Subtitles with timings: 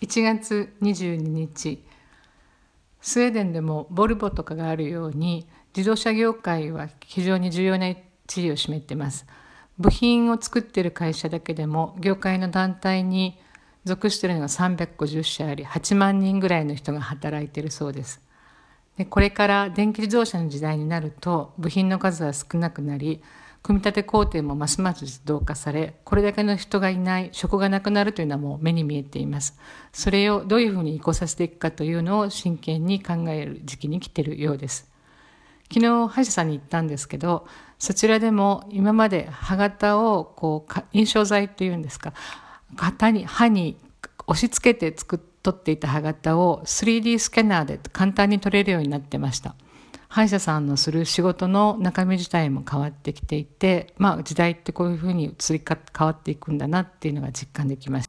[0.00, 1.84] 1月22日
[3.00, 7.94] スウェーデンでもボルボとかがあるように自動車業界は非常に重要な
[8.26, 9.26] 地位を占めています。
[9.78, 13.38] 部品を作っている会社だけでも業界の団体に
[13.84, 18.20] 属しているのが350社あり8万人ぐらいの人が働いているそうです。
[18.96, 23.22] でこれから電気自動車の時代になると部品の数は少なくなり
[23.62, 29.58] 組み立て工程もますます自動化されこれだけの人がいない職がなくなるというのはもう目に見えています。
[29.92, 34.90] それをどういうふうに移行させていくかというのを真剣に考える時期に来ているようです。
[35.72, 37.46] 昨日歯医者さんに行ったんですけど
[37.78, 42.14] そちらでも今まで歯型をこう印象材というんですか
[42.74, 43.76] 型に歯に
[44.26, 49.54] 押し付けて作っ取っていた歯型を 3D スキャナーで簡単に取れるようになってました。
[50.08, 58.06] 歯医者さんのする仕事の中身自体も変わってきていてまあ時代ってこういうふうに移り変わっていくんだなっていうのが実感できました。